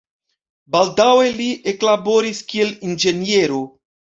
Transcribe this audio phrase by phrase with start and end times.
[0.75, 3.65] Baldaŭe li eklaboris, kiel inĝeniero.